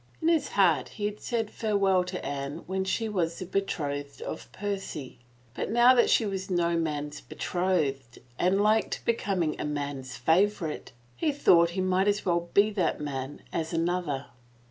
In 0.19 0.29
his 0.29 0.47
heart 0.47 0.89
he 0.89 1.05
had 1.05 1.19
said 1.19 1.51
farewell 1.51 2.03
t6 2.03 2.23
Anne 2.25 2.57
when 2.65 2.83
she 2.83 3.07
was 3.07 3.37
the 3.37 3.45
betrothed 3.45 4.19
of 4.23 4.51
Percy, 4.51 5.19
but 5.53 5.69
now 5.69 5.93
that 5.93 6.09
she 6.09 6.25
was 6.25 6.49
no 6.49 6.75
man's 6.75 7.21
betrothed, 7.21 8.17
and 8.39 8.59
like 8.61 8.89
to 8.89 9.05
becoming 9.05 9.55
a 9.59 9.63
man's 9.63 10.15
favorite 10.17 10.91
he 11.15 11.31
thought 11.31 11.69
he 11.77 11.81
might 11.81 12.07
as 12.07 12.25
well 12.25 12.49
be 12.55 12.71
that 12.71 12.99
man 12.99 13.43
as 13.53 13.73
another. 13.73 14.25